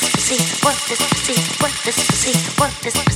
[0.00, 0.64] this physique?
[0.64, 1.60] What this physique?
[1.60, 2.58] What this physique?
[2.58, 3.07] What this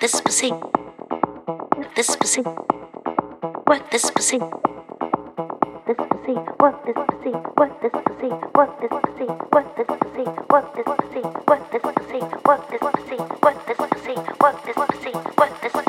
[0.00, 0.52] this pussy.
[1.96, 2.42] This pussy.
[3.66, 4.38] Work this pussy.
[5.86, 6.34] This pussy.
[6.60, 7.32] Work this pussy.
[7.56, 8.30] Work this pussy.
[8.54, 9.26] Work this pussy.
[9.52, 10.32] Work this pussy.
[10.50, 11.22] Work this pussy.
[11.48, 12.20] Work this pussy.
[12.46, 13.18] Work this pussy.
[13.42, 14.14] Work this pussy.
[14.40, 15.12] Work this pussy.
[15.38, 15.87] Work this pussy.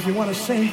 [0.00, 0.72] If you want to sing,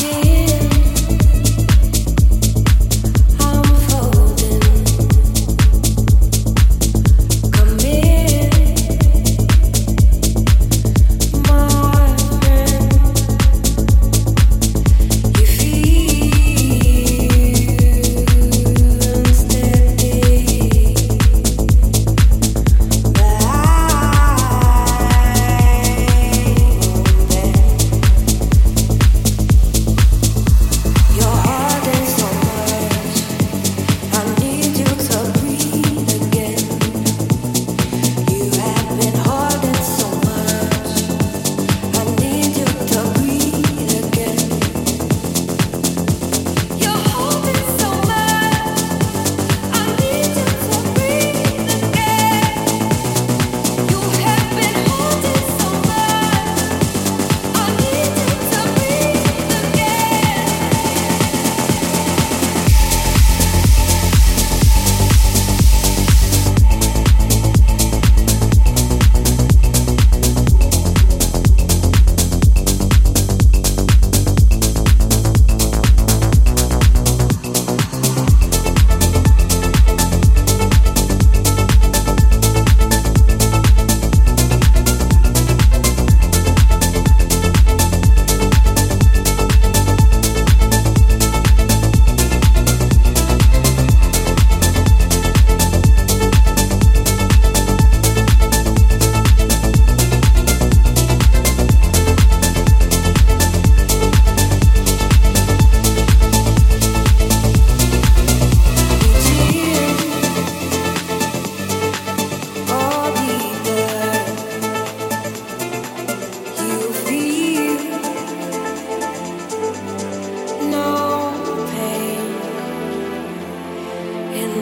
[0.00, 0.39] kiss.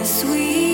[0.05, 0.68] sweet